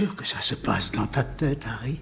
sûr 0.00 0.16
que 0.16 0.24
ça 0.24 0.40
se 0.40 0.54
passe 0.54 0.92
dans 0.92 1.06
ta 1.06 1.22
tête, 1.22 1.66
Harry 1.66 2.00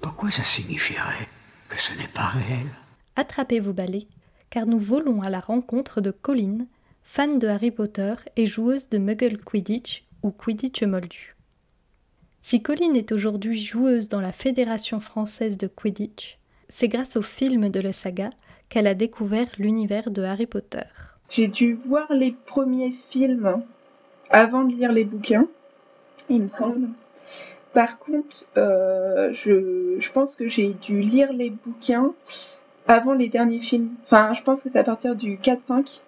Pourquoi 0.00 0.30
ça 0.30 0.44
signifierait 0.44 1.26
que 1.68 1.76
ce 1.76 1.92
n'est 1.98 2.14
pas 2.14 2.28
réel? 2.28 2.68
Attrapez 3.16 3.58
vos 3.58 3.72
balais, 3.72 4.06
car 4.48 4.64
nous 4.64 4.78
volons 4.78 5.22
à 5.22 5.28
la 5.28 5.40
rencontre 5.40 6.00
de 6.00 6.12
Colline, 6.12 6.68
fan 7.02 7.40
de 7.40 7.48
Harry 7.48 7.72
Potter 7.72 8.14
et 8.36 8.46
joueuse 8.46 8.88
de 8.90 8.98
Muggle 8.98 9.38
Quidditch 9.38 10.04
ou 10.22 10.30
Quidditch 10.30 10.84
Moldu. 10.84 11.34
Si 12.42 12.62
Colline 12.62 12.94
est 12.94 13.10
aujourd'hui 13.10 13.58
joueuse 13.58 14.06
dans 14.06 14.20
la 14.20 14.30
Fédération 14.30 15.00
française 15.00 15.58
de 15.58 15.66
Quidditch, 15.66 16.38
c'est 16.68 16.86
grâce 16.86 17.16
au 17.16 17.22
film 17.22 17.70
de 17.70 17.80
la 17.80 17.92
saga 17.92 18.30
qu'elle 18.68 18.86
a 18.86 18.94
découvert 18.94 19.48
l'univers 19.58 20.12
de 20.12 20.22
Harry 20.22 20.46
Potter. 20.46 20.86
J'ai 21.30 21.48
dû 21.48 21.74
voir 21.88 22.06
les 22.12 22.36
premiers 22.46 22.94
films 23.10 23.64
avant 24.30 24.62
de 24.62 24.76
lire 24.76 24.92
les 24.92 25.04
bouquins, 25.04 25.48
il 26.28 26.42
me 26.42 26.48
semble. 26.48 26.88
Par 27.74 27.98
contre, 27.98 28.46
euh, 28.56 29.32
je, 29.32 30.10
pense 30.12 30.34
que 30.34 30.48
j'ai 30.48 30.68
dû 30.68 31.00
lire 31.00 31.32
les 31.32 31.50
bouquins 31.50 32.12
avant 32.86 33.12
les 33.12 33.28
derniers 33.28 33.60
films. 33.60 33.90
Enfin, 34.04 34.32
je 34.34 34.42
pense 34.42 34.62
que 34.62 34.70
c'est 34.70 34.78
à 34.78 34.84
partir 34.84 35.14
du 35.14 35.36
4-5 35.36 36.00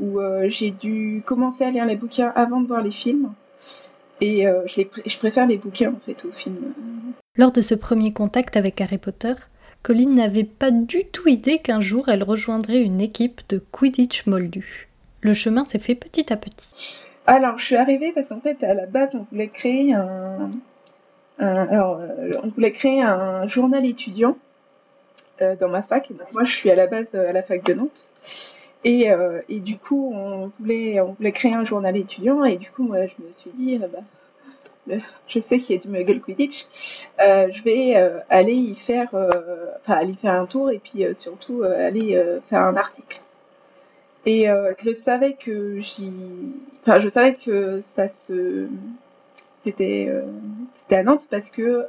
où 0.00 0.20
euh, 0.20 0.46
j'ai 0.48 0.70
dû 0.70 1.22
commencer 1.26 1.64
à 1.64 1.70
lire 1.70 1.84
les 1.84 1.96
bouquins 1.96 2.32
avant 2.34 2.60
de 2.60 2.66
voir 2.66 2.82
les 2.82 2.92
films. 2.92 3.32
Et 4.20 4.46
euh, 4.46 4.62
je, 4.66 4.82
je, 5.04 5.18
préfère 5.18 5.46
les 5.46 5.58
bouquins 5.58 5.92
en 5.92 6.00
fait 6.06 6.24
aux 6.24 6.32
films. 6.32 6.72
Lors 7.36 7.52
de 7.52 7.60
ce 7.60 7.74
premier 7.74 8.12
contact 8.12 8.56
avec 8.56 8.80
Harry 8.80 8.98
Potter, 8.98 9.34
Colline 9.82 10.14
n'avait 10.14 10.44
pas 10.44 10.70
du 10.70 11.04
tout 11.12 11.28
idée 11.28 11.58
qu'un 11.58 11.80
jour 11.80 12.08
elle 12.08 12.22
rejoindrait 12.22 12.82
une 12.82 13.00
équipe 13.00 13.42
de 13.48 13.58
Quidditch 13.58 14.26
moldu. 14.26 14.88
Le 15.22 15.34
chemin 15.34 15.64
s'est 15.64 15.78
fait 15.78 15.94
petit 15.94 16.32
à 16.32 16.36
petit. 16.36 16.74
Alors, 17.26 17.58
je 17.58 17.64
suis 17.64 17.76
arrivée 17.76 18.12
parce 18.12 18.28
qu'en 18.30 18.40
fait, 18.40 18.62
à 18.64 18.74
la 18.74 18.86
base, 18.86 19.14
on 19.14 19.26
voulait 19.30 19.48
créer 19.48 19.92
un, 19.92 20.50
euh, 21.40 22.32
voulait 22.54 22.72
créer 22.72 23.02
un 23.02 23.48
journal 23.48 23.84
étudiant 23.86 24.36
euh, 25.40 25.56
dans 25.56 25.68
ma 25.68 25.82
fac. 25.82 26.08
moi, 26.32 26.44
je 26.44 26.52
suis 26.52 26.70
à 26.70 26.74
la 26.74 26.86
base 26.86 27.14
euh, 27.14 27.30
à 27.30 27.32
la 27.32 27.42
fac 27.42 27.64
de 27.64 27.74
Nantes. 27.74 28.08
Et, 28.84 29.08
et, 29.48 29.60
du 29.60 29.78
coup, 29.78 30.12
on 30.12 30.50
voulait, 30.58 31.00
on 31.00 31.12
voulait 31.12 31.30
créer 31.30 31.54
un 31.54 31.64
journal 31.64 31.96
étudiant. 31.96 32.42
Et 32.42 32.56
du 32.56 32.68
coup, 32.68 32.82
moi, 32.82 33.06
je 33.06 33.12
me 33.22 33.30
suis 33.38 33.50
dit, 33.54 33.78
bah, 33.78 34.96
je 35.28 35.38
sais 35.38 35.60
qu'il 35.60 35.76
y 35.76 35.78
a 35.78 35.82
du 35.82 35.86
Muggle 35.86 36.20
Quidditch, 36.20 36.66
je 37.20 37.62
vais 37.62 37.94
aller 38.28 38.54
y 38.54 38.74
faire, 38.74 39.08
enfin 39.84 40.00
faire 40.20 40.32
un 40.32 40.46
tour 40.46 40.72
et 40.72 40.80
puis 40.80 41.04
surtout 41.16 41.62
aller 41.62 42.20
faire 42.50 42.62
un 42.62 42.74
article. 42.74 43.20
Et 44.24 44.46
je 44.84 44.92
savais 44.92 45.32
que 45.34 45.80
j'y, 45.80 46.12
enfin 46.82 47.00
je 47.00 47.08
savais 47.08 47.34
que 47.34 47.80
ça 47.80 48.08
se, 48.08 48.68
c'était, 49.64 50.08
c'était 50.74 50.96
à 50.96 51.02
Nantes 51.02 51.26
parce 51.28 51.50
que 51.50 51.86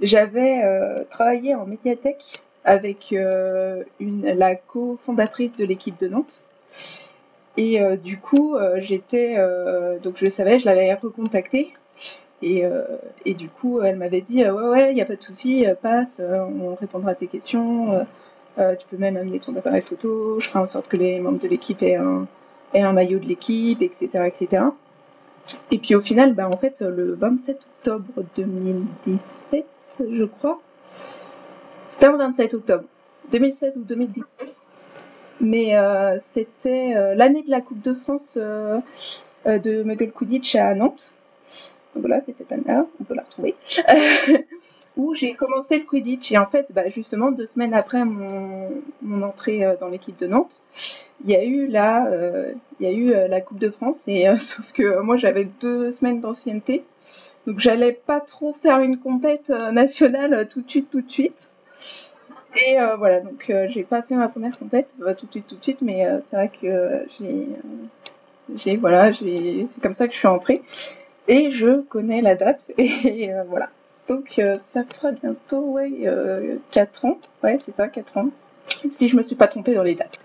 j'avais 0.00 0.60
travaillé 1.10 1.54
en 1.54 1.64
médiathèque 1.66 2.42
avec 2.64 3.12
une, 3.12 4.22
la 4.24 4.56
cofondatrice 4.56 5.54
de 5.54 5.64
l'équipe 5.64 5.98
de 6.00 6.08
Nantes. 6.08 6.42
Et 7.56 7.80
du 8.02 8.18
coup, 8.18 8.56
j'étais, 8.78 9.36
donc 10.02 10.16
je 10.16 10.28
savais, 10.28 10.58
je 10.58 10.64
l'avais 10.64 10.94
recontactée 10.94 11.72
et, 12.42 12.64
euh, 12.64 12.84
et 13.24 13.34
du 13.34 13.48
coup, 13.48 13.80
elle 13.80 13.96
m'avait 13.96 14.20
dit 14.20 14.44
euh, 14.44 14.52
Ouais, 14.52 14.68
ouais, 14.68 14.92
il 14.92 14.94
n'y 14.94 15.02
a 15.02 15.06
pas 15.06 15.16
de 15.16 15.22
souci, 15.22 15.66
euh, 15.66 15.74
passe, 15.74 16.20
on 16.20 16.74
répondra 16.74 17.12
à 17.12 17.14
tes 17.14 17.28
questions. 17.28 18.06
Tu 18.56 18.86
peux 18.90 18.96
même 18.96 19.16
amener 19.16 19.40
ton 19.40 19.54
appareil 19.56 19.82
photo. 19.82 20.40
Je 20.40 20.48
ferai 20.48 20.60
en 20.60 20.66
sorte 20.66 20.88
que 20.88 20.96
les 20.96 21.20
membres 21.20 21.40
de 21.40 21.48
l'équipe 21.48 21.82
aient 21.82 21.96
un, 21.96 22.26
aient 22.74 22.82
un 22.82 22.92
maillot 22.92 23.18
de 23.18 23.26
l'équipe, 23.26 23.82
etc., 23.82 24.08
etc. 24.26 24.64
Et 25.70 25.78
puis 25.78 25.94
au 25.94 26.00
final, 26.00 26.34
bah, 26.34 26.48
en 26.48 26.56
fait, 26.56 26.80
le 26.80 27.14
27 27.14 27.58
octobre 27.78 28.24
2017, 28.36 29.66
je 30.00 30.24
crois, 30.24 30.60
c'était 31.92 32.10
le 32.10 32.18
27 32.18 32.54
octobre 32.54 32.84
2016 33.30 33.76
ou 33.76 33.84
2017, 33.84 34.64
mais 35.40 35.74
c'était 36.32 37.14
l'année 37.14 37.42
de 37.42 37.50
la 37.50 37.60
Coupe 37.60 37.82
de 37.82 37.94
France 37.94 38.36
de 38.36 39.82
Muggle 39.82 40.10
Quidditch 40.12 40.56
à 40.56 40.74
Nantes 40.74 41.14
voilà, 42.00 42.20
c'est 42.24 42.36
cette 42.36 42.52
année-là, 42.52 42.86
on 43.00 43.04
peut 43.04 43.14
la 43.14 43.22
retrouver, 43.22 43.54
où 44.96 45.14
j'ai 45.14 45.34
commencé 45.34 45.78
le 45.78 45.84
Quidditch. 45.84 46.32
Et 46.32 46.38
en 46.38 46.46
fait, 46.46 46.66
bah, 46.70 46.88
justement, 46.88 47.30
deux 47.30 47.46
semaines 47.46 47.74
après 47.74 48.04
mon, 48.04 48.82
entrée 49.22 49.64
euh, 49.64 49.76
dans 49.80 49.88
l'équipe 49.88 50.18
de 50.18 50.26
Nantes, 50.26 50.60
il 51.24 51.30
y 51.30 51.36
a 51.36 51.44
eu 51.44 51.66
la, 51.66 52.06
euh, 52.06 52.52
il 52.80 52.86
y 52.86 52.88
a 52.88 52.92
eu 52.92 53.12
euh, 53.12 53.28
la 53.28 53.40
Coupe 53.40 53.58
de 53.58 53.70
France. 53.70 53.98
Et 54.06 54.26
sauf 54.38 54.70
que 54.72 55.00
moi, 55.00 55.16
j'avais 55.16 55.44
deux 55.60 55.92
semaines 55.92 56.20
d'ancienneté, 56.20 56.84
donc 57.46 57.60
j'allais 57.60 57.92
pas 57.92 58.20
trop 58.20 58.54
faire 58.54 58.80
une 58.80 58.98
compète 58.98 59.50
nationale 59.50 60.48
tout 60.48 60.62
de 60.62 60.70
suite, 60.70 60.90
tout 60.90 61.00
de 61.00 61.10
suite. 61.10 61.50
Et 62.56 62.76
voilà, 62.96 63.20
donc 63.20 63.52
j'ai 63.68 63.84
pas 63.84 64.00
fait 64.00 64.14
ma 64.14 64.28
première 64.28 64.58
compète 64.58 64.88
tout 65.18 65.26
de 65.26 65.30
suite, 65.30 65.46
tout 65.46 65.56
de 65.56 65.62
suite, 65.62 65.82
mais 65.82 66.08
c'est 66.30 66.36
vrai 66.36 66.48
que 66.48 67.04
j'ai, 67.18 67.46
j'ai 68.54 68.76
voilà, 68.76 69.12
j'ai, 69.12 69.66
c'est 69.70 69.80
comme 69.82 69.94
ça 69.94 70.08
que 70.08 70.14
je 70.14 70.18
suis 70.18 70.26
entrée. 70.26 70.62
Et 71.28 71.50
je 71.50 71.80
connais 71.82 72.22
la 72.22 72.34
date, 72.36 72.64
et 72.78 73.32
euh, 73.32 73.42
voilà. 73.48 73.68
Donc 74.08 74.38
euh, 74.38 74.58
ça 74.72 74.84
fera 74.84 75.12
bientôt, 75.12 75.72
ouais, 75.72 75.90
4 76.70 77.04
euh, 77.04 77.08
ans. 77.08 77.18
Ouais, 77.42 77.58
c'est 77.64 77.74
ça, 77.74 77.88
4 77.88 78.16
ans. 78.18 78.30
Si 78.68 79.08
je 79.08 79.16
me 79.16 79.22
suis 79.22 79.36
pas 79.36 79.48
trompée 79.48 79.74
dans 79.74 79.82
les 79.82 79.94
dates. 79.94 80.18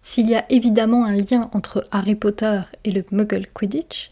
S'il 0.00 0.28
y 0.28 0.34
a 0.34 0.44
évidemment 0.50 1.04
un 1.04 1.12
lien 1.12 1.48
entre 1.52 1.86
Harry 1.92 2.14
Potter 2.14 2.60
et 2.84 2.90
le 2.90 3.04
Muggle 3.10 3.46
Quidditch, 3.46 4.10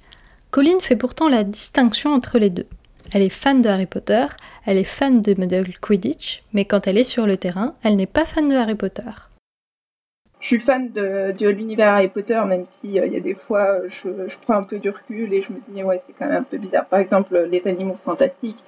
Colline 0.50 0.80
fait 0.80 0.96
pourtant 0.96 1.28
la 1.28 1.44
distinction 1.44 2.12
entre 2.12 2.38
les 2.38 2.50
deux. 2.50 2.66
Elle 3.12 3.22
est 3.22 3.30
fan 3.30 3.60
de 3.60 3.68
Harry 3.68 3.86
Potter, 3.86 4.26
elle 4.66 4.78
est 4.78 4.84
fan 4.84 5.20
de 5.20 5.34
Muggle 5.34 5.78
Quidditch, 5.80 6.44
mais 6.52 6.64
quand 6.64 6.86
elle 6.86 6.98
est 6.98 7.04
sur 7.04 7.26
le 7.26 7.36
terrain, 7.36 7.74
elle 7.82 7.96
n'est 7.96 8.06
pas 8.06 8.24
fan 8.24 8.48
de 8.48 8.54
Harry 8.54 8.76
Potter 8.76 9.10
je 10.40 10.46
suis 10.46 10.60
fan 10.60 10.90
de, 10.90 11.48
l'univers 11.48 11.92
Harry 11.92 12.08
Potter, 12.08 12.40
même 12.46 12.64
si 12.66 12.98
euh, 12.98 13.06
il 13.06 13.12
y 13.12 13.16
a 13.16 13.20
des 13.20 13.34
fois 13.34 13.86
je, 13.88 14.08
je, 14.28 14.36
prends 14.42 14.54
un 14.54 14.62
peu 14.62 14.78
du 14.78 14.90
recul 14.90 15.32
et 15.34 15.42
je 15.42 15.52
me 15.52 15.58
dis 15.68 15.82
ouais 15.82 16.00
c'est 16.06 16.14
quand 16.14 16.26
même 16.26 16.36
un 16.36 16.42
peu 16.42 16.56
bizarre. 16.56 16.86
Par 16.86 16.98
exemple 16.98 17.38
les 17.50 17.66
animaux 17.66 17.96
fantastiques, 18.04 18.62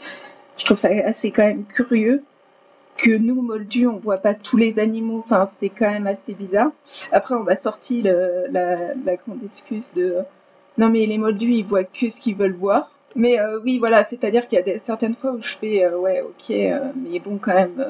je 0.58 0.64
trouve 0.64 0.76
ça 0.76 0.88
assez 1.04 1.30
quand 1.30 1.44
même 1.46 1.64
curieux 1.64 2.22
que 2.98 3.10
nous 3.10 3.40
Moldus 3.40 3.86
on 3.86 3.96
voit 3.96 4.18
pas 4.18 4.34
tous 4.34 4.58
les 4.58 4.78
animaux. 4.78 5.24
Enfin 5.24 5.50
c'est 5.58 5.70
quand 5.70 5.90
même 5.90 6.06
assez 6.06 6.34
bizarre. 6.34 6.70
Après 7.10 7.34
on 7.34 7.42
m'a 7.42 7.56
sorti 7.56 8.02
la 8.02 9.16
grande 9.26 9.42
excuse 9.44 9.86
de 9.94 10.18
non 10.76 10.90
mais 10.90 11.06
les 11.06 11.18
Moldus 11.18 11.54
ils 11.54 11.64
voient 11.64 11.84
que 11.84 12.10
ce 12.10 12.20
qu'ils 12.20 12.36
veulent 12.36 12.52
voir. 12.54 12.90
Mais 13.14 13.38
euh, 13.38 13.60
oui, 13.62 13.78
voilà, 13.78 14.04
c'est-à-dire 14.08 14.48
qu'il 14.48 14.62
y 14.64 14.70
a 14.70 14.78
certaines 14.80 15.14
fois 15.14 15.32
où 15.32 15.42
je 15.42 15.56
fais, 15.56 15.84
euh, 15.84 15.98
ouais, 15.98 16.22
ok, 16.22 16.50
euh, 16.50 16.78
mais 16.96 17.18
bon, 17.18 17.38
quand 17.38 17.54
même. 17.54 17.84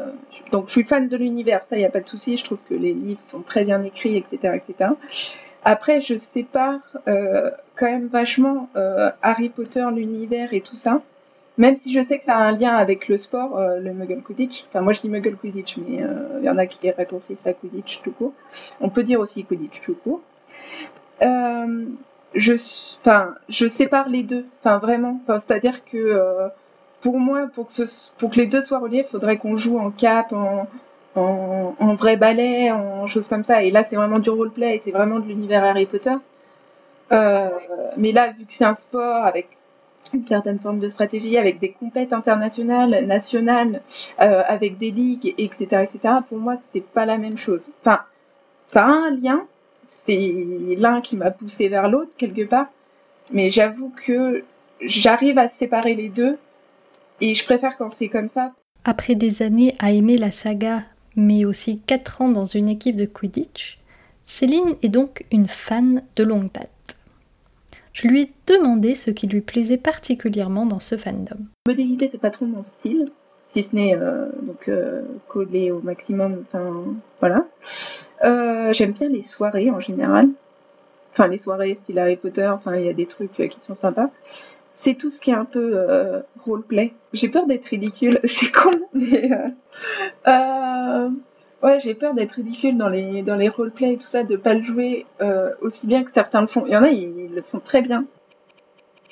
donc, 0.50 0.66
je 0.66 0.72
suis 0.72 0.84
fan 0.84 1.08
de 1.08 1.16
l'univers, 1.16 1.62
ça, 1.68 1.76
il 1.76 1.80
n'y 1.80 1.84
a 1.84 1.90
pas 1.90 2.00
de 2.00 2.08
souci. 2.08 2.36
Je 2.36 2.44
trouve 2.44 2.58
que 2.68 2.74
les 2.74 2.92
livres 2.92 3.20
sont 3.26 3.40
très 3.40 3.64
bien 3.64 3.82
écrits, 3.84 4.16
etc., 4.16 4.56
etc. 4.56 4.90
Après, 5.64 6.00
je 6.00 6.16
sépare 6.32 6.80
quand 7.06 7.86
même 7.86 8.08
vachement 8.08 8.68
Harry 9.22 9.48
Potter, 9.48 9.86
l'univers 9.94 10.52
et 10.52 10.60
tout 10.60 10.76
ça. 10.76 11.00
Même 11.58 11.76
si 11.76 11.92
je 11.92 12.02
sais 12.04 12.18
que 12.18 12.24
ça 12.24 12.34
a 12.34 12.40
un 12.40 12.52
lien 12.52 12.74
avec 12.74 13.08
le 13.08 13.18
sport, 13.18 13.60
le 13.60 13.92
Muggle 13.92 14.22
Quidditch. 14.22 14.64
Enfin, 14.68 14.80
moi, 14.80 14.92
je 14.92 15.00
dis 15.02 15.08
Muggle 15.08 15.36
Quidditch, 15.36 15.76
mais 15.76 16.04
il 16.40 16.44
y 16.44 16.48
en 16.48 16.58
a 16.58 16.66
qui 16.66 16.90
raccourcissent 16.90 17.46
à 17.46 17.52
Quidditch 17.52 18.00
tout 18.02 18.10
court. 18.10 18.32
On 18.80 18.88
peut 18.88 19.04
dire 19.04 19.20
aussi 19.20 19.44
Quidditch 19.44 19.80
tout 19.82 19.94
court. 19.94 20.20
Euh, 21.22 21.84
je, 22.34 22.54
enfin, 23.00 23.34
je 23.48 23.68
sépare 23.68 24.08
les 24.08 24.22
deux. 24.22 24.46
Enfin, 24.60 24.78
vraiment. 24.78 25.20
C'est-à-dire 25.26 25.84
que 25.84 25.96
euh, 25.96 26.48
pour 27.00 27.18
moi, 27.18 27.48
pour 27.54 27.68
que, 27.68 27.74
ce, 27.74 27.84
pour 28.18 28.30
que 28.30 28.36
les 28.36 28.46
deux 28.46 28.64
soient 28.64 28.78
reliés, 28.78 29.04
il 29.06 29.10
faudrait 29.10 29.36
qu'on 29.36 29.56
joue 29.56 29.78
en 29.78 29.90
cap, 29.90 30.32
en, 30.32 30.68
en, 31.16 31.74
en, 31.78 31.94
vrai 31.94 32.16
ballet, 32.16 32.70
en 32.70 33.06
choses 33.06 33.28
comme 33.28 33.44
ça. 33.44 33.62
Et 33.62 33.70
là, 33.70 33.84
c'est 33.84 33.96
vraiment 33.96 34.18
du 34.18 34.30
roleplay, 34.30 34.80
c'est 34.84 34.92
vraiment 34.92 35.18
de 35.18 35.26
l'univers 35.26 35.64
Harry 35.64 35.86
Potter. 35.86 36.14
Euh, 37.12 37.48
mais 37.96 38.12
là, 38.12 38.28
vu 38.30 38.46
que 38.46 38.54
c'est 38.54 38.64
un 38.64 38.76
sport 38.76 39.24
avec 39.24 39.48
une 40.14 40.22
certaine 40.22 40.58
forme 40.58 40.78
de 40.78 40.88
stratégie, 40.88 41.36
avec 41.38 41.58
des 41.58 41.72
compètes 41.72 42.12
internationales, 42.12 43.06
nationales, 43.06 43.82
euh, 44.20 44.42
avec 44.46 44.78
des 44.78 44.90
ligues, 44.90 45.34
etc., 45.38 45.88
etc., 45.92 46.14
pour 46.28 46.38
moi, 46.38 46.56
c'est 46.72 46.84
pas 46.84 47.06
la 47.06 47.18
même 47.18 47.38
chose. 47.38 47.62
Enfin, 47.80 48.00
ça 48.66 48.84
a 48.84 48.88
un 48.88 49.10
lien, 49.10 49.46
c'est 50.06 50.76
l'un 50.78 51.00
qui 51.00 51.16
m'a 51.16 51.30
poussé 51.30 51.68
vers 51.68 51.88
l'autre 51.88 52.10
quelque 52.18 52.44
part. 52.44 52.66
Mais 53.32 53.50
j'avoue 53.50 53.92
que 54.06 54.44
j'arrive 54.80 55.38
à 55.38 55.48
séparer 55.48 55.94
les 55.94 56.08
deux 56.08 56.38
et 57.20 57.34
je 57.34 57.44
préfère 57.44 57.76
quand 57.76 57.90
c'est 57.90 58.08
comme 58.08 58.28
ça. 58.28 58.52
Après 58.84 59.14
des 59.14 59.42
années 59.42 59.74
à 59.78 59.92
aimer 59.92 60.18
la 60.18 60.32
saga, 60.32 60.82
mais 61.14 61.44
aussi 61.44 61.78
4 61.86 62.22
ans 62.22 62.28
dans 62.28 62.46
une 62.46 62.68
équipe 62.68 62.96
de 62.96 63.04
Quidditch, 63.04 63.78
Céline 64.26 64.76
est 64.82 64.88
donc 64.88 65.24
une 65.30 65.46
fan 65.46 66.02
de 66.16 66.24
longue 66.24 66.50
date. 66.52 66.96
Je 67.92 68.08
lui 68.08 68.22
ai 68.22 68.32
demandé 68.46 68.94
ce 68.94 69.10
qui 69.10 69.26
lui 69.26 69.42
plaisait 69.42 69.76
particulièrement 69.76 70.64
dans 70.64 70.80
ce 70.80 70.96
fandom. 70.96 71.46
Modélité, 71.68 72.08
c'est 72.10 72.20
pas 72.20 72.30
trop 72.30 72.46
mon 72.46 72.62
style, 72.62 73.12
si 73.52 73.62
ce 73.62 73.76
n'est 73.76 73.94
euh, 73.94 74.30
donc 74.40 74.66
euh, 74.68 75.02
coller 75.28 75.70
au 75.70 75.80
maximum. 75.80 76.44
Enfin, 76.48 76.84
voilà. 77.20 77.44
Euh, 78.24 78.72
j'aime 78.72 78.92
bien 78.92 79.10
les 79.10 79.22
soirées 79.22 79.70
en 79.70 79.78
général. 79.78 80.30
Enfin, 81.12 81.28
les 81.28 81.36
soirées 81.36 81.74
style 81.74 81.98
Harry 81.98 82.16
Potter, 82.16 82.46
enfin, 82.46 82.76
il 82.76 82.86
y 82.86 82.88
a 82.88 82.94
des 82.94 83.04
trucs 83.04 83.32
qui 83.32 83.60
sont 83.60 83.74
sympas. 83.74 84.08
c'est 84.78 84.94
tout 84.94 85.10
ce 85.10 85.20
qui 85.20 85.30
est 85.30 85.34
un 85.34 85.44
peu 85.44 85.76
roleplay. 86.46 86.94
J'ai 87.12 87.28
peur 87.28 87.46
d'être 87.46 87.66
ridicule, 87.66 88.18
c'est 88.24 88.50
con, 88.50 88.70
mais 88.94 89.30
ouais, 91.62 91.80
j'ai 91.80 91.94
peur 91.94 92.14
d'être 92.14 92.32
ridicule 92.32 92.78
dans 92.78 92.88
les 92.88 93.22
dans 93.22 93.36
les 93.36 93.50
roleplay 93.50 93.92
et 93.92 93.96
tout 93.98 94.08
ça, 94.08 94.24
de 94.24 94.36
pas 94.36 94.54
le 94.54 94.62
jouer 94.62 95.04
aussi 95.60 95.86
bien 95.86 96.02
que 96.04 96.12
certains 96.12 96.40
le 96.40 96.46
font. 96.46 96.64
Il 96.66 96.72
y 96.72 96.76
en 96.76 96.84
a, 96.84 96.88
ils, 96.88 97.34
le 97.34 97.42
font 97.42 97.60
très 97.60 97.82
bien. 97.82 98.06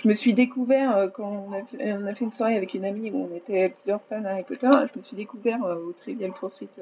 Je 0.02 0.08
me 0.08 0.14
suis 0.14 0.34
découvert 0.34 1.10
quand 1.12 1.46
on 1.48 1.52
a, 1.52 1.62
fait, 1.64 1.92
on 1.92 2.06
a, 2.06 2.14
fait, 2.14 2.24
une 2.24 2.32
soirée 2.32 2.56
avec 2.56 2.74
une 2.74 2.84
amie 2.84 3.10
où 3.10 3.28
on 3.30 3.36
était 3.36 3.68
plusieurs 3.68 4.00
fans 4.08 4.24
Harry 4.24 4.44
Potter. 4.44 4.70
Je 4.92 4.98
me 4.98 5.04
suis 5.04 5.16
découvert 5.16 5.60
au 5.62 5.92
Trivial 5.92 6.32
Poursuite 6.32 6.80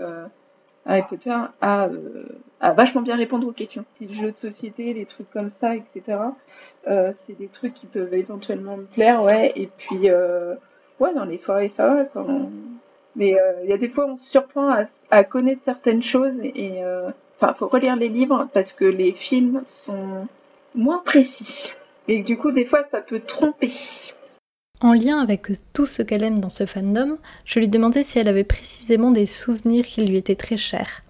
Harry 0.88 1.02
Potter 1.02 1.34
à, 1.60 1.84
euh, 1.84 2.24
vachement 2.60 3.02
bien 3.02 3.16
répondre 3.16 3.46
aux 3.46 3.52
questions. 3.52 3.84
Les 4.00 4.12
jeux 4.14 4.32
de 4.32 4.36
société, 4.36 4.94
les 4.94 5.04
trucs 5.04 5.30
comme 5.30 5.50
ça, 5.50 5.76
etc. 5.76 6.18
Euh, 6.88 7.12
c'est 7.26 7.38
des 7.38 7.48
trucs 7.48 7.74
qui 7.74 7.86
peuvent 7.86 8.14
éventuellement 8.14 8.78
me 8.78 8.84
plaire, 8.84 9.22
ouais. 9.22 9.52
Et 9.54 9.66
puis, 9.66 10.08
euh, 10.08 10.54
ouais, 10.98 11.12
dans 11.14 11.24
les 11.24 11.36
soirées, 11.36 11.70
ça 11.76 11.86
va. 11.86 12.04
Quand 12.04 12.26
Mais 13.16 13.36
il 13.62 13.68
y 13.68 13.72
a 13.72 13.78
des 13.78 13.88
fois, 13.88 14.06
on 14.06 14.16
se 14.16 14.30
surprend 14.30 14.70
à, 14.70 14.84
à 15.10 15.24
connaître 15.24 15.62
certaines 15.64 16.02
choses 16.02 16.38
et, 16.42 16.82
enfin, 17.38 17.52
faut 17.54 17.68
relire 17.68 17.96
les 17.96 18.08
livres 18.08 18.48
parce 18.54 18.72
que 18.72 18.86
les 18.86 19.12
films 19.12 19.62
sont 19.66 20.26
moins 20.74 21.02
précis. 21.04 21.74
Et 22.08 22.22
du 22.22 22.38
coup, 22.38 22.50
des 22.50 22.64
fois, 22.64 22.84
ça 22.90 23.00
peut 23.00 23.20
tromper. 23.20 23.70
En 24.80 24.92
lien 24.92 25.20
avec 25.20 25.48
tout 25.74 25.86
ce 25.86 26.02
qu'elle 26.02 26.22
aime 26.22 26.38
dans 26.38 26.50
ce 26.50 26.64
fandom, 26.64 27.18
je 27.44 27.58
lui 27.58 27.68
demandais 27.68 28.02
si 28.02 28.18
elle 28.18 28.28
avait 28.28 28.44
précisément 28.44 29.10
des 29.10 29.26
souvenirs 29.26 29.84
qui 29.84 30.06
lui 30.06 30.16
étaient 30.16 30.36
très 30.36 30.56
chers. 30.56 31.02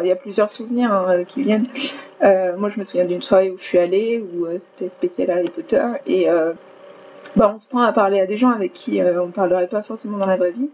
Il 0.00 0.08
y 0.08 0.12
a 0.12 0.16
plusieurs 0.16 0.50
souvenirs 0.50 0.92
hein, 0.92 1.24
qui 1.24 1.42
viennent. 1.42 1.68
Euh, 2.22 2.56
moi, 2.56 2.68
je 2.68 2.80
me 2.80 2.84
souviens 2.84 3.04
d'une 3.04 3.22
soirée 3.22 3.50
où 3.50 3.58
je 3.58 3.64
suis 3.64 3.78
allée, 3.78 4.18
où 4.20 4.46
euh, 4.46 4.58
c'était 4.76 4.90
spécial 4.90 5.30
Harry 5.30 5.50
Potter, 5.50 5.84
et 6.06 6.28
euh, 6.28 6.52
bah, 7.36 7.52
on 7.54 7.60
se 7.60 7.68
prend 7.68 7.82
à 7.82 7.92
parler 7.92 8.20
à 8.20 8.26
des 8.26 8.36
gens 8.36 8.50
avec 8.50 8.72
qui 8.72 9.00
on 9.00 9.26
ne 9.26 9.32
parlerait 9.32 9.68
pas 9.68 9.82
forcément 9.82 10.18
dans 10.18 10.26
la 10.26 10.36
vraie 10.36 10.50
vie, 10.50 10.70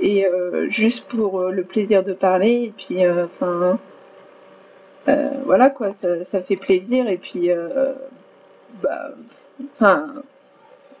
et 0.00 0.26
juste 0.68 1.06
pour 1.08 1.42
le 1.42 1.64
plaisir 1.64 2.04
de 2.04 2.12
parler, 2.12 2.64
et 2.64 2.74
puis, 2.76 2.98
enfin, 3.08 3.78
voilà 5.44 5.70
quoi, 5.70 5.92
ça, 5.92 6.24
ça, 6.24 6.42
fait 6.42 6.56
plaisir, 6.56 7.08
et 7.08 7.16
puis, 7.16 7.50
bah, 8.82 9.10
enfin 9.74 10.22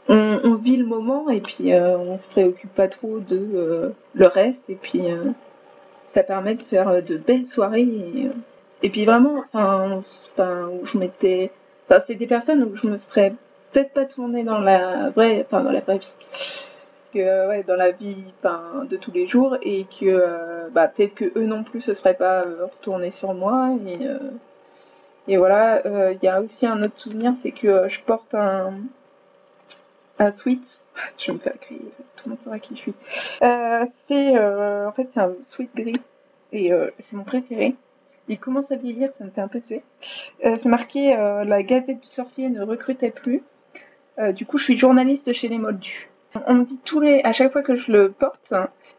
on, 0.08 0.54
vit 0.54 0.76
le 0.76 0.86
moment 0.86 1.28
et 1.28 1.40
puis 1.40 1.72
euh, 1.72 1.98
on 1.98 2.16
se 2.16 2.26
préoccupe 2.28 2.74
pas 2.74 2.88
trop 2.88 3.18
de 3.18 3.38
euh, 3.54 3.90
le 4.14 4.26
reste 4.26 4.62
et 4.68 4.74
puis 4.74 5.10
euh, 5.10 5.30
ça 6.14 6.22
permet 6.22 6.54
de 6.54 6.62
faire 6.62 7.02
de 7.02 7.16
belles 7.16 7.46
soirées 7.46 7.86
et, 8.82 8.90
puis 8.90 9.04
vraiment 9.04 9.44
enfin, 9.52 10.68
où 10.68 10.86
je 10.86 10.96
m'étais 10.96 11.50
enfin 11.88 12.02
c'est 12.06 12.14
des 12.14 12.26
personnes 12.26 12.62
où 12.62 12.76
je 12.76 12.86
me 12.86 12.98
serais 12.98 13.34
peut-être 13.72 13.92
pas 13.92 14.06
tournée 14.06 14.44
dans 14.44 14.60
la 14.60 15.10
vraie 15.10 15.44
enfin 15.46 15.62
dans 15.62 15.72
la 15.72 15.80
vraie 15.80 15.98
vie. 15.98 16.12
Que 17.12 17.48
ouais 17.48 17.62
dans 17.66 17.76
la 17.76 17.90
vie 17.90 18.24
enfin, 18.38 18.84
de 18.88 18.96
tous 18.96 19.12
les 19.12 19.26
jours 19.26 19.56
et 19.62 19.86
que 20.00 20.70
bah 20.70 20.88
peut-être 20.88 21.14
que 21.14 21.32
eux 21.36 21.44
non 21.44 21.64
plus 21.64 21.80
se 21.80 21.94
seraient 21.94 22.14
pas 22.14 22.42
retournés 22.42 23.10
sur 23.10 23.34
moi 23.34 23.70
et 25.28 25.36
voilà 25.36 25.82
il 26.12 26.18
y 26.22 26.28
a 26.28 26.40
aussi 26.40 26.66
un 26.66 26.82
autre 26.82 26.98
souvenir 26.98 27.34
c'est 27.42 27.52
que 27.52 27.88
je 27.88 28.00
porte 28.00 28.34
un 28.34 28.72
un 30.18 30.32
sweat. 30.32 30.80
Je 31.18 31.26
vais 31.28 31.32
me 31.34 31.38
faire 31.38 31.58
crier, 31.60 31.80
tout 32.16 32.24
le 32.26 32.30
monde 32.30 32.40
saura 32.42 32.58
qui 32.58 32.74
je 32.74 32.80
suis. 32.80 32.94
Euh, 33.42 33.86
c'est 34.06 34.36
euh, 34.36 34.88
en 34.88 34.92
fait 34.92 35.08
c'est 35.14 35.20
un 35.20 35.32
sweat 35.46 35.70
gris 35.74 36.00
et 36.52 36.72
euh, 36.72 36.90
c'est 36.98 37.14
mon 37.16 37.24
préféré. 37.24 37.76
Il 38.26 38.38
commence 38.38 38.70
à 38.70 38.76
vieillir, 38.76 39.10
ça 39.16 39.24
me 39.24 39.30
fait 39.30 39.40
un 39.40 39.48
peu 39.48 39.60
tuer. 39.60 39.82
c'est 40.42 40.66
marqué 40.66 41.16
la 41.16 41.62
Gazette 41.62 42.00
du 42.00 42.08
sorcier 42.08 42.50
ne 42.50 42.60
recrutait 42.60 43.10
plus. 43.10 43.42
du 44.34 44.44
coup, 44.44 44.58
je 44.58 44.64
suis 44.64 44.76
journaliste 44.76 45.32
chez 45.32 45.48
les 45.48 45.56
Moldus. 45.56 46.10
On 46.46 46.52
me 46.52 46.64
dit 46.66 46.78
tous 46.84 47.00
les, 47.00 47.22
à 47.22 47.32
chaque 47.32 47.52
fois 47.52 47.62
que 47.62 47.76
je 47.76 47.90
le 47.90 48.10
porte, 48.10 48.52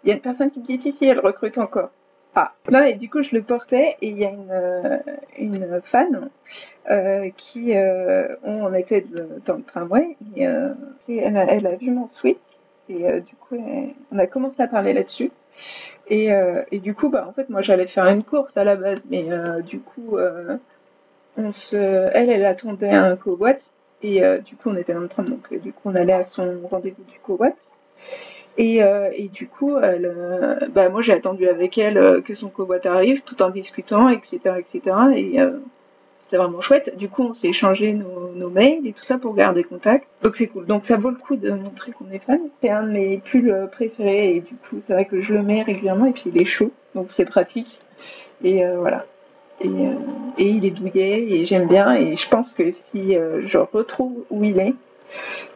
il 0.04 0.10
y 0.10 0.12
a 0.12 0.16
une 0.16 0.22
personne 0.22 0.50
qui 0.50 0.60
me 0.62 0.66
dit 0.66 0.82
si 0.82 0.94
si 0.94 1.06
elle 1.06 1.20
recrute 1.20 1.60
encore. 1.60 1.92
Ah, 2.36 2.54
non, 2.72 2.84
et 2.84 2.94
du 2.94 3.10
coup, 3.10 3.24
je 3.24 3.36
le 3.36 3.42
portais 3.42 3.98
et 4.02 4.10
il 4.10 4.18
y 4.18 4.26
a 4.26 4.30
une, 4.30 4.52
euh, 4.52 4.98
une 5.38 5.82
fan 5.84 6.30
euh, 6.90 7.30
qui, 7.36 7.76
euh, 7.76 8.36
on 8.44 8.74
était 8.74 9.04
dans 9.46 9.56
le 9.56 9.64
tramway 9.64 10.16
et, 10.36 10.44
elle, 10.44 11.38
a, 11.38 11.46
elle, 11.52 11.66
a, 11.66 11.76
vu 11.76 11.90
mon 11.90 12.08
sweat 12.08 12.40
et 12.88 13.22
du 13.22 13.36
coup, 13.36 13.58
on 14.12 14.18
a 14.18 14.28
commencé 14.28 14.62
à 14.62 14.68
parler 14.68 14.94
là-dessus. 14.94 15.32
Et, 16.08 16.30
et, 16.72 16.80
du 16.80 16.96
coup, 16.96 17.10
bah, 17.10 17.26
en 17.28 17.34
fait, 17.34 17.50
moi, 17.50 17.62
j'allais 17.62 17.88
faire 17.88 18.08
une 18.08 18.24
course 18.24 18.56
à 18.58 18.64
la 18.64 18.76
base, 18.76 19.02
mais 19.10 19.28
du 19.64 19.80
coup, 19.80 20.18
on 21.38 21.52
se, 21.52 21.76
elle, 21.76 22.30
elle 22.30 22.46
attendait 22.46 22.90
un 22.90 23.16
covoit 23.16 23.54
et 24.02 24.22
du 24.44 24.56
coup, 24.56 24.70
on 24.70 24.76
était 24.76 24.94
dans 24.94 25.02
le 25.02 25.08
tram, 25.08 25.30
donc 25.30 25.54
du 25.54 25.72
coup, 25.72 25.90
on 25.90 25.96
allait 25.96 26.14
à 26.14 26.24
son 26.24 26.62
rendez-vous 26.70 27.04
du 27.04 27.20
covoit. 27.20 27.54
Et, 28.58 28.84
euh, 28.84 29.10
et, 29.16 29.28
du 29.30 29.48
coup, 29.48 29.76
euh, 29.76 30.56
bah, 30.74 30.90
moi 30.90 31.02
j'ai 31.02 31.14
attendu 31.14 31.48
avec 31.48 31.78
elle 31.78 31.98
euh, 31.98 32.22
que 32.22 32.36
son 32.36 32.50
covoit 32.50 32.86
arrive, 32.86 33.22
tout 33.22 33.42
en 33.42 33.50
discutant, 33.50 34.10
etc., 34.10 34.38
etc. 34.58 34.96
Et 35.16 35.40
c'était 36.20 36.38
vraiment 36.38 36.62
chouette. 36.62 36.96
Du 36.98 37.10
coup, 37.10 37.24
on 37.24 37.34
s'est 37.34 37.50
échangé 37.50 37.94
nos, 37.94 38.50
mails 38.50 38.86
et 38.86 38.94
tout 38.94 39.04
ça 39.04 39.18
pour 39.18 39.34
garder 39.34 39.64
contact. 39.64 40.08
Donc 40.24 40.36
c'est 40.36 40.48
cool. 40.48 40.66
Donc 40.66 40.84
ça 40.86 40.98
vaut 40.98 41.10
le 41.10 41.16
coup 41.16 41.36
de 41.36 41.52
montrer 41.52 41.92
qu'on 41.92 42.10
est 42.12 42.20
fan. 42.20 42.40
C'est 42.62 42.70
un 42.70 42.84
de 42.84 42.92
mes 42.92 43.18
pulls 43.18 43.70
préférés 43.72 44.36
et 44.36 44.42
du 44.42 44.56
coup, 44.56 44.78
c'est 44.86 44.94
vrai 44.94 45.06
que 45.06 45.22
je 45.22 45.34
le 45.34 45.42
mets 45.42 45.62
régulièrement 45.62 46.06
et 46.06 46.12
puis 46.12 46.24
il 46.26 46.42
est 46.42 46.46
chaud, 46.46 46.72
donc 46.96 47.08
c'est 47.10 47.26
pratique. 47.26 47.80
Et 48.44 48.64
voilà. 48.78 49.06
Et, 49.62 49.70
il 50.38 50.66
est 50.66 50.72
douillet 50.72 51.26
et 51.30 51.46
j'aime 51.46 51.68
bien. 51.68 51.94
Et 51.94 52.18
je 52.18 52.28
pense 52.30 52.52
que 52.52 52.72
si 52.72 53.14
je 53.14 53.58
retrouve 53.58 54.26
où 54.30 54.44
il 54.44 54.60
est, 54.60 54.74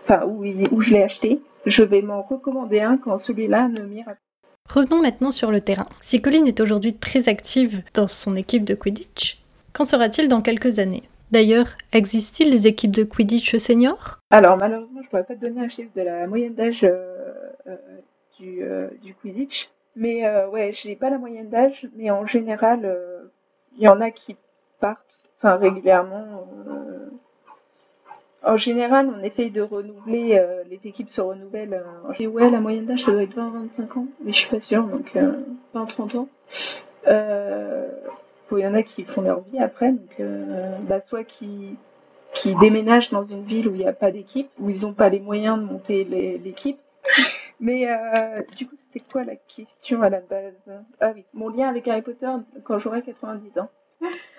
enfin 0.05 0.25
où 0.25 0.81
je 0.81 0.89
l'ai 0.91 1.03
acheté, 1.03 1.39
je 1.65 1.83
vais 1.83 2.01
m'en 2.01 2.21
recommander 2.21 2.81
un 2.81 2.97
quand 2.97 3.17
celui-là 3.17 3.67
ne 3.67 3.81
m'ira 3.81 4.11
pas. 4.11 4.19
Revenons 4.69 5.01
maintenant 5.01 5.31
sur 5.31 5.51
le 5.51 5.61
terrain. 5.61 5.87
Si 5.99 6.21
Colline 6.21 6.47
est 6.47 6.61
aujourd'hui 6.61 6.93
très 6.93 7.27
active 7.27 7.83
dans 7.93 8.07
son 8.07 8.35
équipe 8.35 8.63
de 8.63 8.75
Quidditch, 8.75 9.43
qu'en 9.73 9.85
sera-t-il 9.85 10.29
dans 10.29 10.41
quelques 10.41 10.79
années? 10.79 11.03
D'ailleurs, 11.31 11.75
existe-t-il 11.91 12.51
des 12.51 12.67
équipes 12.67 12.91
de 12.91 13.03
Quidditch 13.03 13.57
senior 13.57 14.19
Alors 14.29 14.57
malheureusement, 14.57 14.99
je 15.01 15.05
ne 15.05 15.09
pourrais 15.09 15.23
pas 15.23 15.35
te 15.35 15.41
donner 15.41 15.61
un 15.61 15.69
chiffre 15.69 15.89
de 15.95 16.01
la 16.01 16.27
moyenne 16.27 16.53
d'âge 16.53 16.83
euh, 16.83 17.33
euh, 17.67 17.75
du, 18.39 18.63
euh, 18.63 18.87
du, 19.01 19.15
Quidditch. 19.15 19.69
Mais 19.95 20.23
ouais, 20.47 20.73
je 20.73 20.87
n'ai 20.87 20.95
pas 20.95 21.11
la 21.11 21.19
moyenne 21.19 21.49
d'âge, 21.49 21.87
mais 21.95 22.09
en 22.09 22.25
général, 22.25 22.97
il 23.77 23.83
y 23.83 23.87
en 23.87 24.01
a 24.01 24.09
qui 24.09 24.35
partent, 24.79 25.23
régulièrement 25.43 26.47
en 28.43 28.57
général, 28.57 29.09
on 29.15 29.23
essaye 29.23 29.51
de 29.51 29.61
renouveler, 29.61 30.37
euh, 30.37 30.63
les 30.69 30.79
équipes 30.83 31.11
se 31.11 31.21
renouvellent. 31.21 31.81
Euh, 32.19 32.27
ouais, 32.27 32.49
la 32.49 32.59
moyenne 32.59 32.85
d'âge, 32.85 33.03
ça 33.03 33.11
doit 33.11 33.23
être 33.23 33.35
20-25 33.35 33.99
ans, 33.99 34.07
mais 34.23 34.33
je 34.33 34.37
suis 34.37 34.49
pas 34.49 34.59
sûre, 34.59 34.83
donc 34.83 35.15
euh, 35.15 35.33
20-30 35.73 36.17
ans. 36.17 36.27
Euh, 37.07 37.87
il 38.57 38.63
y 38.63 38.67
en 38.67 38.73
a 38.73 38.83
qui 38.83 39.03
font 39.03 39.21
leur 39.21 39.41
vie 39.41 39.59
après, 39.59 39.91
donc 39.91 40.19
euh, 40.19 40.77
bah, 40.81 41.01
soit 41.01 41.23
qui, 41.23 41.75
qui 42.33 42.55
déménagent 42.55 43.09
dans 43.09 43.25
une 43.25 43.43
ville 43.43 43.67
où 43.67 43.73
il 43.73 43.79
n'y 43.79 43.87
a 43.87 43.93
pas 43.93 44.11
d'équipe, 44.11 44.49
où 44.59 44.69
ils 44.69 44.81
n'ont 44.81 44.93
pas 44.93 45.09
les 45.09 45.19
moyens 45.19 45.57
de 45.57 45.63
monter 45.63 46.03
l'équipe. 46.03 46.79
Mais 47.59 47.89
euh, 47.89 48.41
du 48.57 48.67
coup, 48.67 48.75
c'était 48.75 49.05
quoi 49.11 49.23
la 49.23 49.35
question 49.35 50.01
à 50.01 50.09
la 50.09 50.19
base? 50.19 50.53
Ah 50.99 51.11
oui, 51.15 51.23
mon 51.33 51.49
lien 51.49 51.69
avec 51.69 51.87
Harry 51.87 52.01
Potter 52.01 52.27
quand 52.63 52.79
j'aurai 52.79 53.01
90 53.01 53.59
ans. 53.59 53.69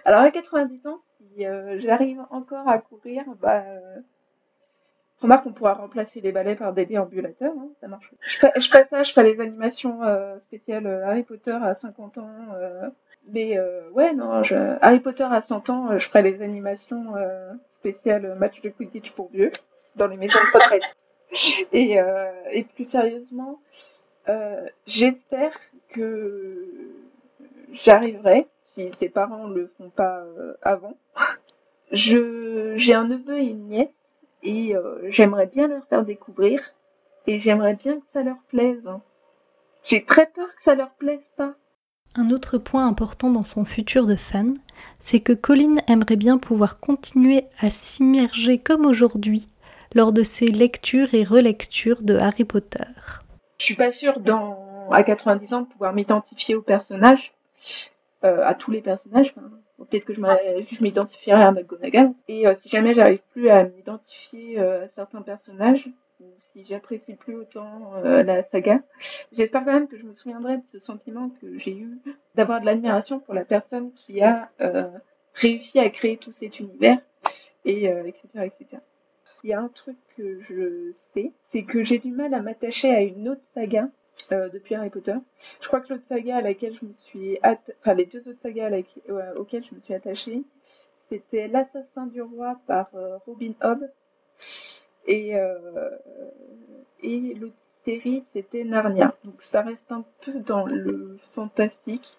Alors 0.04 0.20
à 0.20 0.30
90 0.30 0.87
ans, 0.87 1.00
si 1.34 1.46
euh, 1.46 1.78
j'arrive 1.80 2.20
encore 2.30 2.68
à 2.68 2.78
courir, 2.78 3.24
bah, 3.40 3.64
euh, 3.66 4.00
remarque, 5.20 5.46
on 5.46 5.52
pourra 5.52 5.74
remplacer 5.74 6.20
les 6.20 6.32
balais 6.32 6.56
par 6.56 6.72
des 6.72 6.86
déambulateurs, 6.86 7.52
hein, 7.56 7.68
ça 7.80 7.88
marche. 7.88 8.10
Je 8.20 8.38
fais, 8.38 8.52
je 8.56 8.68
fais 8.70 8.86
ça, 8.90 9.02
je 9.02 9.12
fais 9.12 9.22
les 9.22 9.40
animations 9.40 10.02
euh, 10.02 10.38
spéciales 10.40 10.86
Harry 11.04 11.22
Potter 11.22 11.56
à 11.60 11.74
50 11.74 12.18
ans. 12.18 12.30
mais 13.28 13.58
ouais, 13.92 14.12
non, 14.12 14.42
je, 14.42 14.54
Harry 14.80 15.00
Potter 15.00 15.24
à 15.24 15.42
100 15.42 15.70
ans, 15.70 15.98
je 15.98 16.08
ferai 16.08 16.22
les 16.22 16.42
animations 16.42 17.14
spéciales 17.72 18.36
match 18.38 18.60
de 18.60 18.68
Quidditch 18.70 19.12
pour 19.12 19.30
vieux 19.30 19.52
dans 19.96 20.06
les 20.06 20.16
maisons 20.16 20.38
de 20.38 20.58
retraite. 20.58 20.82
Et, 21.72 21.98
et 22.52 22.62
plus 22.62 22.84
sérieusement, 22.84 23.58
j'espère 24.86 25.58
que 25.88 26.68
j'arriverai 27.72 28.46
si 28.75 28.90
ses 28.99 29.09
parents 29.09 29.47
le 29.47 29.73
font 29.78 29.90
pas 29.90 30.19
euh, 30.19 30.54
avant. 30.62 30.97
Je 31.93 32.75
j'ai 32.76 32.95
un 32.95 33.04
neveu 33.04 33.38
et 33.38 33.47
une 33.47 33.69
nièce 33.69 33.88
et 34.43 34.75
euh, 34.75 34.99
j'aimerais 35.11 35.47
bien 35.47 35.69
leur 35.69 35.87
faire 35.87 36.04
découvrir 36.04 36.61
et 37.26 37.38
j'aimerais 37.38 37.75
bien 37.75 37.97
que 38.00 38.07
ça 38.12 38.23
leur 38.23 38.38
plaise. 38.49 38.83
J'ai 39.85 40.04
très 40.04 40.26
peur 40.26 40.49
que 40.57 40.62
ça 40.62 40.75
leur 40.75 40.90
plaise 40.95 41.33
pas. 41.37 41.54
Un 42.16 42.31
autre 42.31 42.59
point 42.59 42.87
important 42.87 43.31
dans 43.31 43.45
son 43.45 43.64
futur 43.64 44.07
de 44.07 44.16
fan, 44.16 44.57
c'est 45.00 45.21
que 45.21 45.33
Colin 45.33 45.76
aimerait 45.88 46.16
bien 46.16 46.38
pouvoir 46.38 46.78
continuer 46.78 47.45
à 47.59 47.71
s'immerger 47.71 48.59
comme 48.59 48.87
aujourd'hui 48.87 49.47
lors 49.95 50.12
de 50.12 50.23
ses 50.23 50.47
lectures 50.47 51.12
et 51.14 51.25
relectures 51.25 52.02
de 52.02 52.16
Harry 52.16 52.45
Potter. 52.45 52.85
Je 53.59 53.64
suis 53.64 53.75
pas 53.75 53.93
sûre 53.93 54.21
dans 54.21 54.90
à 54.90 55.02
90 55.02 55.54
ans 55.54 55.62
de 55.62 55.66
pouvoir 55.66 55.93
m'identifier 55.93 56.54
au 56.54 56.62
personnage, 56.62 57.33
euh, 58.25 58.45
à 58.45 58.54
tous 58.54 58.71
les 58.71 58.81
personnages. 58.81 59.35
peut-être 59.78 60.04
que 60.04 60.14
je 60.14 60.83
m'identifierai 60.83 61.43
à 61.43 61.52
McGonagall. 61.52 62.12
Et 62.28 62.45
si 62.59 62.69
jamais 62.69 62.95
j'arrive 62.95 63.21
plus 63.33 63.49
à 63.50 63.64
m'identifier 63.64 64.59
à 64.59 64.88
certains 64.95 65.23
personnages, 65.23 65.88
ou 66.21 66.26
si 66.52 66.64
j'apprécie 66.64 67.14
plus 67.14 67.37
autant 67.37 67.93
la 68.02 68.45
saga, 68.45 68.81
j'espère 69.33 69.64
quand 69.64 69.73
même 69.73 69.88
que 69.88 69.99
je 69.99 70.04
me 70.04 70.14
souviendrai 70.14 70.59
de 70.59 70.62
ce 70.73 70.78
sentiment 70.78 71.31
que 71.40 71.59
j'ai 71.59 71.76
eu 71.76 71.99
d'avoir 72.35 72.61
de 72.61 72.66
l'admiration 72.66 73.19
pour 73.19 73.35
la 73.35 73.45
personne 73.45 73.93
qui 73.93 74.23
a 74.23 74.49
réussi 75.35 75.78
à 75.78 75.90
créer 75.90 76.16
tout 76.16 76.33
cet 76.33 76.61
univers, 76.61 76.99
et 77.64 77.87
etc., 77.87 78.28
etc. 78.37 78.81
Il 79.45 79.50
y 79.50 79.52
a 79.52 79.61
un 79.61 79.69
truc 79.69 79.99
que 80.16 80.40
je 80.49 80.93
sais, 81.12 81.31
c'est 81.52 81.64
que 81.64 81.85
j'ai 81.85 81.99
du 81.99 82.11
mal 82.11 82.33
à 82.33 82.40
m'attacher 82.40 82.90
à 82.90 83.02
une 83.02 83.28
autre 83.28 83.43
saga 83.52 83.88
euh, 84.33 84.49
depuis 84.49 84.75
Harry 84.75 84.90
Potter. 84.90 85.14
Je 85.61 85.66
crois 85.68 85.80
que 85.80 85.92
l'autre 85.92 86.04
saga 86.09 86.37
à 86.37 86.40
laquelle 86.40 86.76
je 86.80 86.87
me 86.87 86.92
suis 86.94 87.38
enfin 87.42 87.94
les 87.94 88.06
deux 88.06 88.21
autres 88.21 88.40
sagas 88.42 88.71
auxquelles 89.37 89.64
je 89.68 89.75
me 89.75 89.80
suis 89.80 89.94
attachée, 89.94 90.42
c'était 91.09 91.49
L'assassin 91.49 92.06
du 92.06 92.23
roi 92.23 92.59
par 92.66 92.88
euh, 92.94 93.18
Robin 93.26 93.52
Hobb 93.62 93.88
et 95.06 95.37
euh, 95.37 95.90
et 97.02 97.35
l'autre 97.35 97.54
série 97.85 98.25
c'était 98.33 98.64
Narnia. 98.64 99.14
Donc 99.25 99.42
ça 99.42 99.62
reste 99.62 99.90
un 99.90 100.04
peu 100.23 100.33
dans 100.40 100.64
le 100.64 101.18
fantastique. 101.35 102.18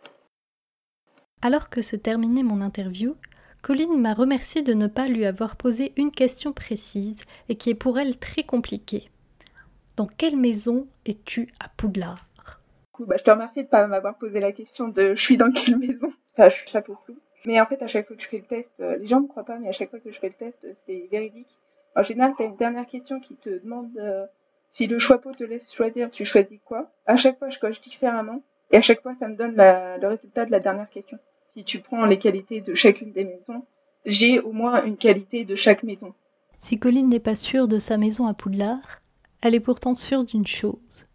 Alors 1.42 1.70
que 1.70 1.82
se 1.82 1.96
terminait 1.96 2.44
mon 2.44 2.62
interview, 2.62 3.16
Colline 3.62 4.00
m'a 4.00 4.14
remercié 4.14 4.62
de 4.62 4.74
ne 4.74 4.88
pas 4.88 5.08
lui 5.08 5.25
avoir 5.25 5.56
posé 5.56 5.94
une 5.98 6.12
question 6.12 6.54
précise 6.54 7.20
et 7.50 7.56
qui 7.56 7.72
est 7.72 7.75
pour 7.75 7.98
elle 7.98 8.18
très 8.18 8.44
compliquée. 8.44 9.10
Dans 9.96 10.08
quelle 10.08 10.36
maison 10.36 10.88
es-tu 11.06 11.54
à 11.64 11.70
Poudlard? 11.70 12.28
Bah, 13.00 13.16
Je 13.18 13.24
te 13.24 13.32
remercie 13.32 13.60
de 13.60 13.62
ne 13.62 13.68
pas 13.68 13.88
m'avoir 13.88 14.18
posé 14.18 14.42
la 14.42 14.52
question 14.52 14.90
de 14.90 15.16
je 15.16 15.22
suis 15.22 15.38
dans 15.38 15.52
quelle 15.52 15.78
maison. 15.78 16.12
Enfin, 16.34 16.50
je 16.50 16.56
suis 16.56 16.70
chapeau 16.70 16.98
flou. 17.06 17.16
Mais 17.46 17.62
en 17.62 17.66
fait, 17.66 17.82
à 17.82 17.88
chaque 17.88 18.08
fois 18.08 18.18
que 18.18 18.22
je 18.22 18.28
fais 18.28 18.40
le 18.40 18.44
test, 18.44 18.70
euh, 18.82 18.98
les 18.98 19.08
gens 19.08 19.18
ne 19.18 19.24
me 19.24 19.28
croient 19.28 19.46
pas, 19.46 19.58
mais 19.58 19.70
à 19.70 19.72
chaque 19.72 19.90
fois 19.90 20.00
que 20.00 20.12
je 20.12 20.20
fais 20.20 20.28
le 20.28 20.34
test, 20.34 20.58
euh, 20.66 20.74
c'est 20.86 21.08
véridique. 21.12 21.48
En 21.96 22.04
général, 22.04 22.34
tu 22.36 22.44
as 22.44 22.48
une 22.48 22.58
dernière 22.58 22.86
question 22.88 23.22
qui 23.22 23.36
te 23.36 23.50
demande 23.64 23.90
euh, 23.98 24.25
si 24.70 24.88
le 24.88 25.00
choix 25.00 25.18
te 25.20 25.44
laisse 25.46 25.72
choisir, 25.74 26.12
tu 26.12 26.25
choisis 26.25 26.60
quoi? 26.66 26.92
À 27.06 27.16
chaque 27.16 27.40
fois, 27.40 27.50
je 27.50 27.60
coche 27.60 27.80
différemment. 27.80 28.42
Et 28.72 28.78
à 28.78 28.82
chaque 28.82 29.02
fois, 29.02 29.16
ça 29.20 29.30
me 29.30 29.36
donne 29.36 29.56
le 29.56 30.08
résultat 30.08 30.46
de 30.46 30.52
la 30.52 30.60
dernière 30.60 30.90
question. 30.90 31.20
Si 31.56 31.64
tu 31.64 31.80
prends 31.80 32.06
les 32.06 32.20
qualités 32.20 32.60
de 32.60 32.74
chacune 32.74 33.14
des 33.14 33.24
maisons, 33.24 33.64
j'ai 34.06 34.40
au 34.40 34.52
moins 34.52 34.84
une 34.84 34.98
qualité 34.98 35.46
de 35.46 35.56
chaque 35.56 35.84
maison. 35.84 36.14
Si 36.58 36.78
Colline 36.80 37.08
n'est 37.08 37.20
pas 37.20 37.36
sûre 37.36 37.70
de 37.70 37.78
sa 37.78 37.98
maison 37.98 38.28
à 38.28 38.34
Poudlard, 38.34 39.00
elle 39.46 39.54
est 39.54 39.60
pourtant 39.60 39.94
sûre 39.94 40.24
d'une 40.24 40.48
chose 40.48 41.06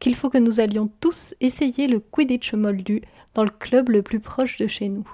qu'il 0.00 0.14
faut 0.14 0.28
que 0.28 0.36
nous 0.36 0.60
allions 0.60 0.90
tous 1.00 1.34
essayer 1.40 1.88
le 1.88 1.98
Quidditch 1.98 2.52
Moldu 2.52 3.00
dans 3.34 3.42
le 3.42 3.50
club 3.50 3.88
le 3.88 4.02
plus 4.02 4.20
proche 4.20 4.58
de 4.58 4.66
chez 4.66 4.90
nous. 4.90 5.08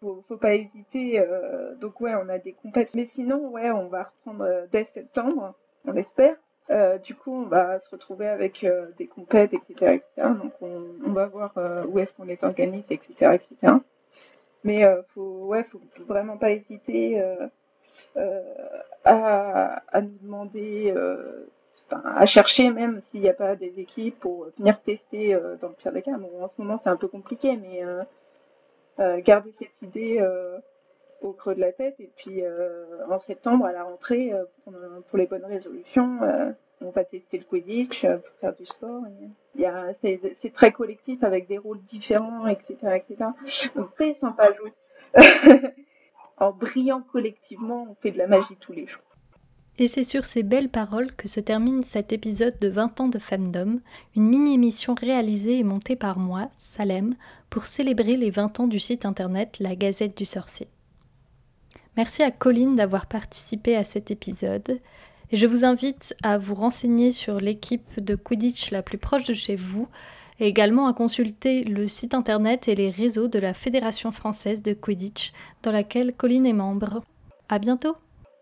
Faut, 0.00 0.24
faut 0.28 0.36
pas 0.36 0.54
hésiter. 0.54 1.18
Euh, 1.18 1.74
donc 1.76 2.00
ouais, 2.00 2.14
on 2.14 2.28
a 2.28 2.38
des 2.38 2.52
compètes, 2.52 2.94
mais 2.94 3.06
sinon 3.06 3.48
ouais, 3.48 3.72
on 3.72 3.88
va 3.88 4.04
reprendre 4.04 4.44
euh, 4.44 4.66
dès 4.70 4.84
septembre, 4.94 5.54
on 5.84 5.92
l'espère. 5.92 6.36
Euh, 6.70 6.96
du 6.98 7.16
coup, 7.16 7.32
on 7.32 7.46
va 7.46 7.80
se 7.80 7.90
retrouver 7.90 8.28
avec 8.28 8.64
des 8.98 9.08
compètes, 9.08 9.52
etc., 9.52 9.94
etc. 9.94 10.28
Donc 10.40 10.52
on, 10.60 11.10
va 11.10 11.26
voir 11.26 11.52
où 11.88 11.98
est-ce 11.98 12.14
qu'on 12.14 12.24
les 12.24 12.38
organise, 12.42 12.84
etc., 12.88 13.32
etc. 13.34 13.74
Mais 14.62 14.84
faut, 15.08 15.46
ouais, 15.46 15.64
faut, 15.64 15.80
vraiment 16.06 16.36
pas 16.36 16.52
hésiter 16.52 17.20
à, 19.04 20.00
nous 20.00 20.18
demander, 20.22 20.94
à 21.90 22.26
chercher 22.26 22.70
même 22.70 23.00
s'il 23.02 23.20
n'y 23.20 23.28
a 23.28 23.34
pas 23.34 23.56
des 23.56 23.80
équipes 23.80 24.18
pour 24.20 24.46
venir 24.58 24.80
tester 24.82 25.38
dans 25.60 25.68
le 25.68 25.74
pire 25.74 25.92
des 25.92 26.02
cas. 26.02 26.12
En 26.12 26.48
ce 26.48 26.54
moment, 26.60 26.80
c'est 26.82 26.90
un 26.90 26.96
peu 26.96 27.08
compliqué, 27.08 27.56
mais 27.56 27.82
garder 29.22 29.52
cette 29.58 29.82
idée 29.82 30.24
au 31.20 31.32
creux 31.32 31.54
de 31.54 31.60
la 31.60 31.72
tête 31.72 31.96
et 32.00 32.10
puis 32.16 32.42
en 33.10 33.18
septembre 33.18 33.66
à 33.66 33.72
la 33.72 33.84
rentrée 33.84 34.32
pour, 35.08 35.18
les 35.18 35.26
bonnes 35.26 35.44
résolutions 35.44 36.18
on 36.80 36.90
va 36.90 37.04
tester 37.04 37.38
le 37.38 37.44
Quidditch 37.44 38.02
pour 38.02 38.34
faire 38.40 38.56
du 38.56 38.66
sport 38.66 39.02
c'est 40.36 40.52
très 40.52 40.72
collectif 40.72 41.22
avec 41.22 41.46
des 41.46 41.58
rôles 41.58 41.82
différents, 41.82 42.46
etc., 42.46 42.76
etc. 42.96 43.30
Donc 43.76 43.94
très 43.94 44.14
sympa 44.14 44.44
à 44.44 44.52
jouer. 44.52 44.72
en 46.38 46.52
brillant 46.52 47.02
collectivement, 47.12 47.86
on 47.90 47.94
fait 47.96 48.10
de 48.10 48.18
la 48.18 48.26
magie 48.26 48.56
tous 48.60 48.72
les 48.72 48.86
jours. 48.86 49.02
Et 49.78 49.88
c'est 49.88 50.04
sur 50.04 50.26
ces 50.26 50.42
belles 50.42 50.68
paroles 50.68 51.12
que 51.14 51.28
se 51.28 51.40
termine 51.40 51.82
cet 51.82 52.12
épisode 52.12 52.58
de 52.60 52.68
20 52.68 53.00
ans 53.00 53.08
de 53.08 53.18
fandom, 53.18 53.80
une 54.14 54.28
mini-émission 54.28 54.94
réalisée 54.94 55.58
et 55.58 55.64
montée 55.64 55.96
par 55.96 56.18
moi, 56.18 56.50
Salem, 56.56 57.14
pour 57.50 57.66
célébrer 57.66 58.16
les 58.16 58.30
20 58.30 58.60
ans 58.60 58.66
du 58.66 58.78
site 58.78 59.06
internet 59.06 59.58
La 59.60 59.74
Gazette 59.74 60.16
du 60.16 60.24
Sorcier. 60.24 60.68
Merci 61.96 62.22
à 62.22 62.30
Colline 62.30 62.76
d'avoir 62.76 63.06
participé 63.06 63.76
à 63.76 63.84
cet 63.84 64.10
épisode 64.10 64.78
je 65.32 65.46
vous 65.46 65.64
invite 65.64 66.14
à 66.22 66.36
vous 66.36 66.54
renseigner 66.54 67.10
sur 67.10 67.40
l'équipe 67.40 67.98
de 67.98 68.14
Quidditch 68.14 68.70
la 68.70 68.82
plus 68.82 68.98
proche 68.98 69.24
de 69.24 69.32
chez 69.32 69.56
vous 69.56 69.88
et 70.38 70.46
également 70.46 70.86
à 70.86 70.92
consulter 70.92 71.64
le 71.64 71.88
site 71.88 72.12
internet 72.12 72.68
et 72.68 72.74
les 72.74 72.90
réseaux 72.90 73.28
de 73.28 73.38
la 73.38 73.54
Fédération 73.54 74.12
française 74.12 74.62
de 74.62 74.74
Quidditch 74.74 75.32
dans 75.62 75.72
laquelle 75.72 76.12
Colline 76.14 76.44
est 76.44 76.52
membre. 76.52 77.02
À 77.48 77.58
bientôt! 77.58 77.96